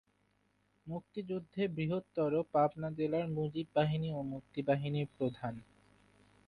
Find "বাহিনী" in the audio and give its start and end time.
3.75-4.09